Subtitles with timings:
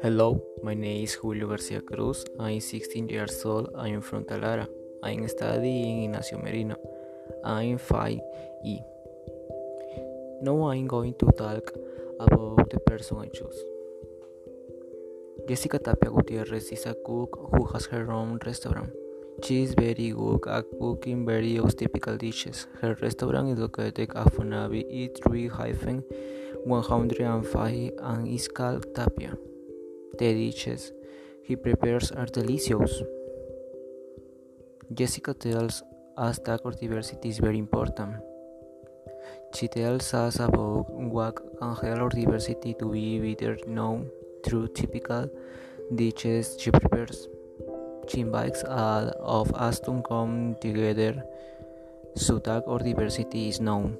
[0.00, 2.24] Hello, my name is Julio Garcia Cruz.
[2.38, 3.74] I'm 16 years old.
[3.76, 4.68] I'm from Talara.
[5.02, 6.76] I'm studying in Ignacio Merino.
[7.44, 8.80] I'm 5E.
[10.42, 11.72] Now I'm going to talk
[12.20, 13.60] about the person I choose.
[15.48, 18.92] Jessica Tapia Gutierrez is a cook who has her own restaurant.
[19.42, 22.68] She is very good at cooking various typical dishes.
[22.80, 29.36] Her restaurant is located at Fonavi E3-105 and is called Tapia.
[30.16, 30.92] The dishes
[31.42, 33.02] he prepares are delicious.
[34.92, 35.82] Jessica tells
[36.16, 38.16] us that diversity is very important.
[39.54, 44.10] She tells us about what can help diversity to be better known
[44.44, 45.28] through typical
[45.94, 47.28] dishes she prepares.
[48.08, 51.22] She invites all of us to come together
[52.16, 53.98] so that our diversity is known.